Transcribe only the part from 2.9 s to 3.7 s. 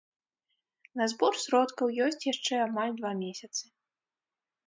два месяцы.